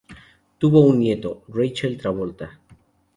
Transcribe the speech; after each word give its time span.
Tuvo 0.57 0.79
un 0.79 0.97
nieto, 0.97 1.43
Rachel 1.49 1.95
Travolta. 1.95 2.59